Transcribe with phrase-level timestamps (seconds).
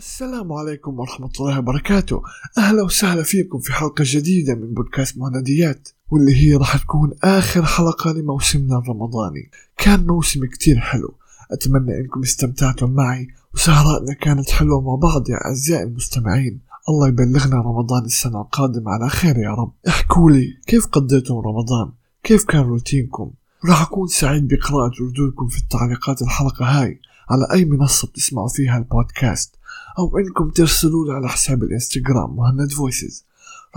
[0.00, 2.22] السلام عليكم ورحمة الله وبركاته.
[2.58, 8.12] أهلا وسهلا فيكم في حلقة جديدة من بودكاست مهنديات واللي هي راح تكون آخر حلقة
[8.12, 9.50] لموسمنا الرمضاني.
[9.78, 11.14] كان موسم كتير حلو.
[11.52, 16.60] أتمنى إنكم استمتعتم معي وسهراتنا كانت حلوة مع بعض يا أعزائي المستمعين.
[16.88, 19.72] الله يبلغنا رمضان السنة القادمة على خير يا رب.
[19.88, 23.30] احكوا لي كيف قضيتم رمضان؟ كيف كان روتينكم؟
[23.68, 27.00] راح أكون سعيد بقراءة ردودكم في التعليقات الحلقة هاي.
[27.30, 29.59] على أي منصة بتسمعوا فيها البودكاست؟
[29.98, 33.24] أو إنكم ترسلوا على حساب الإنستغرام مهند فويسز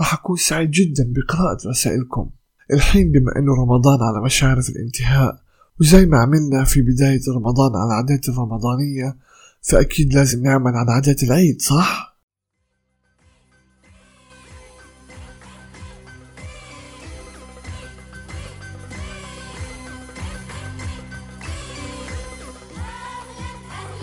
[0.00, 2.30] راح أكون سعيد جدا بقراءة رسائلكم
[2.72, 5.38] الحين بما إنه رمضان على مشارف الانتهاء
[5.80, 9.16] وزي ما عملنا في بداية رمضان على العادات الرمضانية
[9.62, 12.13] فأكيد لازم نعمل عن عادات العيد صح؟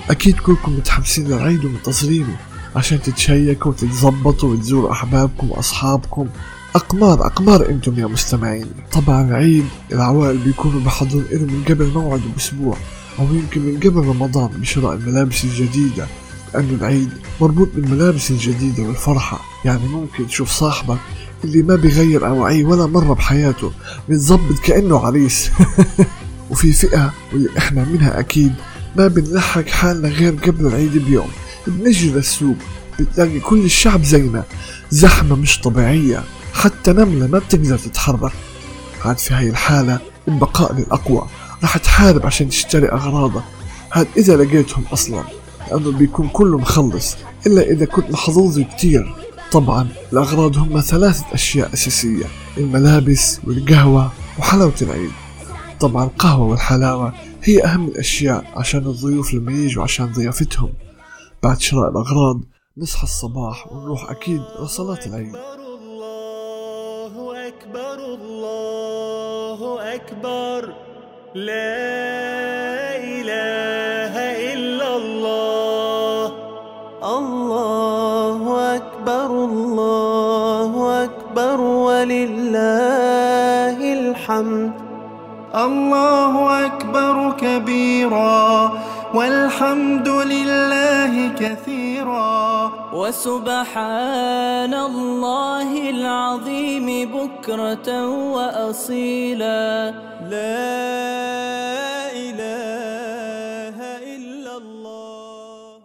[0.09, 2.37] أكيد كلكم متحمسين للعيد ومنتظرينه
[2.75, 6.27] عشان تتشيكوا وتتظبطوا وتزوروا أحبابكم وأصحابكم.
[6.75, 8.65] أقمار أقمار أنتم يا مستمعين.
[8.91, 12.77] طبعا العيد العوائل بيكونوا بحضرون إله من قبل موعده بأسبوع
[13.19, 16.07] أو يمكن من قبل رمضان بشراء الملابس الجديدة
[16.53, 17.09] لأنه العيد
[17.41, 19.39] مربوط بالملابس الجديدة والفرحة.
[19.65, 20.99] يعني ممكن تشوف صاحبك
[21.43, 23.71] اللي ما بيغير أواعيه ولا مرة بحياته
[24.09, 25.49] بيتظبط كأنه عريس.
[26.51, 28.53] وفي فئة واللي إحنا منها أكيد
[28.95, 31.29] ما بنلحق حالنا غير قبل العيد بيوم.
[31.67, 32.55] بنجي للسوق
[32.99, 34.43] بتلاقي كل الشعب زينا.
[34.89, 36.23] زحمة مش طبيعية.
[36.53, 38.31] حتى نملة ما بتقدر تتحرك.
[39.05, 41.27] عاد في هاي الحالة البقاء للأقوى.
[41.61, 43.43] راح تحارب عشان تشتري أغراضك
[43.93, 45.23] هاد إذا لقيتهم أصلا.
[45.71, 47.15] لأنه بيكون كله مخلص.
[47.47, 49.15] إلا إذا كنت محظوظ كتير.
[49.51, 52.25] طبعا الأغراض هم ثلاثة أشياء أساسية.
[52.57, 55.11] الملابس والقهوة وحلاوة العيد.
[55.79, 57.13] طبعا القهوة والحلاوة
[57.43, 60.73] هي أهم الأشياء عشان الضيوف لما يجوا عشان ضيافتهم.
[61.43, 62.41] بعد شراء الأغراض
[62.77, 65.35] نصحى الصباح ونروح أكيد لصلاة العيد.
[65.55, 67.13] الله
[67.47, 69.59] أكبر الله
[69.95, 70.73] أكبر.
[71.35, 74.13] لا إله
[74.53, 76.25] إلا الله.
[77.17, 81.61] الله أكبر الله أكبر.
[81.61, 82.57] ولله
[83.93, 84.80] الحمد.
[85.55, 88.71] الله أكبر كبيرا
[89.13, 92.71] والحمد لله كثيرا.
[92.93, 99.91] وسبحان الله العظيم بكرة وأصيلا.
[100.31, 100.71] لا
[102.15, 103.77] إله
[104.15, 105.79] إلا الله.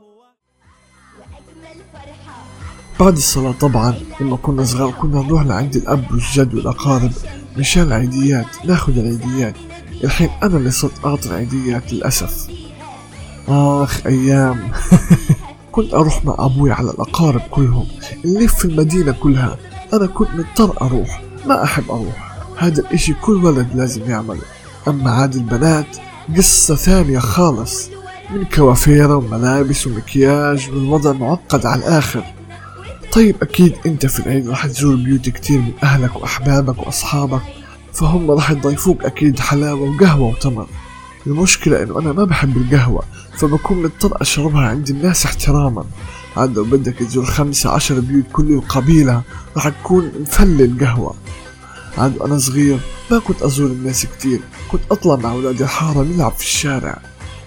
[3.01, 7.13] بعد الصلاة طبعا لما كنا صغار كنا نروح لعند الأب والجد والأقارب.
[7.59, 9.55] مشان العيديات ناخد العيديات.
[10.05, 12.49] الحين أنا اللي صرت أعطي العيديات للأسف.
[13.49, 14.71] آخ أيام.
[15.73, 17.87] كنت أروح مع أبوي على الأقارب كلهم
[18.25, 19.57] نلف في المدينة كلها.
[19.93, 22.37] أنا كنت مضطر أروح ما أحب أروح.
[22.59, 24.43] هذا الإشي كل ولد لازم يعمله.
[24.89, 25.97] أما عاد البنات
[26.37, 27.89] قصة ثانية خالص.
[28.31, 32.36] من كوافيرة وملابس ومكياج والوضع معقد على الآخر.
[33.17, 37.43] طيب أكيد أنت في العيد راح تزور بيوت كتير من أهلك وأحبابك وأصحابك
[37.93, 40.67] فهم راح يضيفوك أكيد حلاوة وقهوة وتمر.
[41.27, 43.03] المشكلة إنه أنا ما بحب القهوة
[43.39, 45.85] فبكون مضطر أشربها عند الناس احتراما.
[46.37, 49.23] عاد لو بدك تزور خمسة عشر بيوت كل القبيلة
[49.57, 51.15] راح تكون مفلل قهوة
[51.99, 52.79] عاد وأنا صغير
[53.11, 54.41] ما كنت أزور الناس كتير
[54.71, 56.99] كنت أطلع مع أولاد الحارة نلعب في الشارع.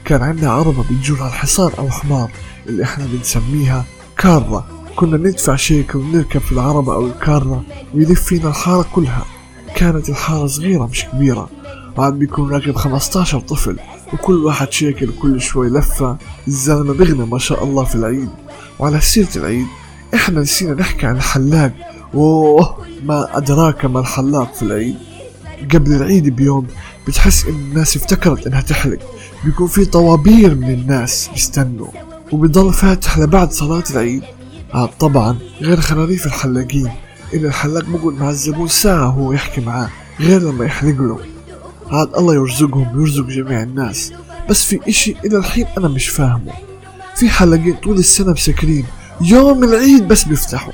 [0.05, 2.31] كان عندنا عربة بتجورها الحصان أو حمار
[2.69, 3.85] اللي إحنا بنسميها
[4.17, 4.78] كارة.
[4.99, 7.63] كنا ندفع شيك ونركب في العربة أو الكارة
[7.95, 9.25] ويلف فينا الحارة كلها.
[9.75, 11.49] كانت الحارة صغيرة مش كبيرة.
[11.97, 13.79] وعاد بيكون راكب 15 طفل
[14.13, 16.17] وكل واحد شيكل كل شوي لفة.
[16.47, 18.29] الزلمة بغنى ما شاء الله في العيد.
[18.79, 19.65] وعلى سيرة العيد
[20.13, 21.73] إحنا نسينا نحكي عن الحلاق.
[22.13, 24.95] أوه ما أدراك ما الحلاق في العيد.
[25.73, 26.67] قبل العيد بيوم
[27.07, 28.99] بتحس إن الناس افتكرت إنها تحلق.
[29.45, 31.87] بيكون في طوابير من الناس بيستنوا.
[32.31, 34.23] وبيضل فاتح لبعد صلاة العيد.
[34.73, 36.91] عاد طبعا غير خراريف الحلاقين.
[37.33, 39.89] إن الحلاق بقعد مع الزبون ساعة وهو يحكي معاه
[40.19, 41.19] غير لما يحلق له.
[41.91, 44.13] عاد الله يرزقهم ويرزق جميع الناس.
[44.49, 46.53] بس في إشي إلى الحين أنا مش فاهمه.
[47.15, 48.85] في حلاقين طول السنة مسكرين
[49.21, 50.73] يوم العيد بس بيفتحوا.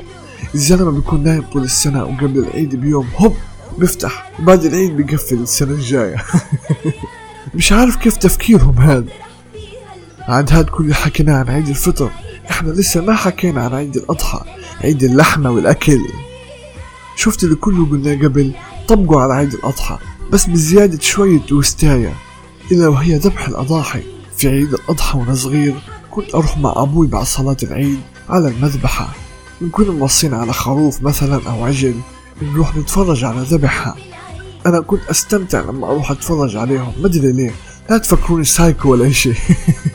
[0.56, 3.36] الزلمة بيكون نايم طول السنة وقبل العيد بيوم هوب
[3.78, 4.32] بيفتح.
[4.40, 6.16] وبعد العيد بيقفل السنة الجاية.
[7.56, 9.06] مش عارف كيف تفكيرهم هذا.
[10.22, 12.12] عاد هاد كل اللي حكيناه عن عيد الفطر.
[12.50, 14.42] إحنا لسه ما حكينا عن عيد الأضحى
[14.84, 16.02] عيد اللحمة والأكل.
[17.16, 18.52] شفت اللي كله قلنا قبل
[18.88, 19.98] طبقوا على عيد الأضحى
[20.32, 22.14] بس بزيادة شوية توستاية
[22.72, 24.04] إلا وهي ذبح الأضاحي.
[24.38, 25.76] في عيد الأضحى وأنا صغير
[26.12, 28.00] كنت أروح مع أبوي بعد صلاة العيد
[28.30, 29.10] على المذبحة.
[29.62, 31.96] نكون موصين على خروف مثلا أو عجل
[32.42, 33.96] نروح نتفرج على ذبحها.
[34.66, 37.52] أنا كنت أستمتع لما أروح أتفرج عليهم مدري ليه.
[37.90, 39.34] لا تفكروني سايكو ولا إشي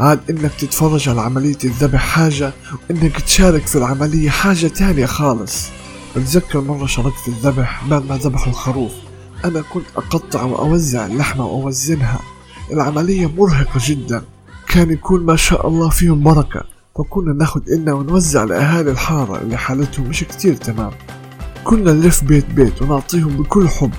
[0.00, 2.52] عاد إنك تتفرج على عملية الذبح حاجة
[2.90, 5.68] وإنك تشارك في العملية حاجة تانية خالص.
[6.16, 8.92] بتذكر مرة شاركت في الذبح بعد ما ذبحوا الخروف.
[9.44, 12.20] أنا كنت أقطع وأوزع اللحمة وأوزنها.
[12.72, 14.22] العملية مرهقة جدا.
[14.68, 16.64] كان يكون ما شاء الله فيهم بركة.
[16.98, 20.90] فكنا ناخد إلنا ونوزع لأهالي الحارة اللي حالتهم مش كتير تمام.
[21.64, 23.92] كنا نلف بيت بيت ونعطيهم بكل حب.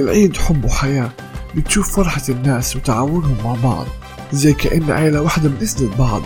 [0.00, 1.10] العيد حب وحياة.
[1.54, 3.86] بتشوف فرحة الناس وتعاونهم مع بعض.
[4.32, 6.22] زي كأن عيلة واحدة بنسند بعض.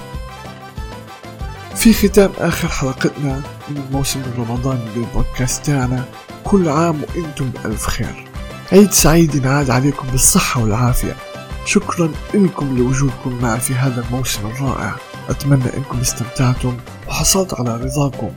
[1.75, 6.05] في ختام آخر حلقتنا من الموسم الرمضاني للبودكاست تاعنا
[6.45, 8.29] كل عام وإنتم بألف خير.
[8.73, 11.17] عيد سعيد ينعاد عليكم بالصحة والعافية.
[11.65, 14.95] شكرا لكم لوجودكم معي في هذا الموسم الرائع.
[15.29, 16.77] أتمنى أنكم استمتعتم
[17.09, 18.31] وحصلت على رضاكم.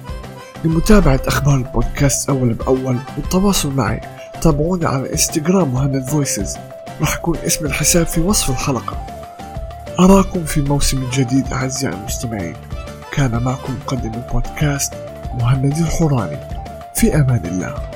[0.64, 4.02] لمتابعة أخبار البودكاست أول بأول والتواصل معي
[4.42, 6.58] تابعوني على إنستغرام مهند فويسز.
[7.02, 9.11] راح يكون اسم الحساب في وصف الحلقة.
[10.02, 12.56] أراكم في موسم جديد أعزائي المستمعين.
[13.14, 14.94] كان معكم مقدم البودكاست
[15.34, 16.38] مهند الحوراني
[16.96, 17.91] في أمان الله.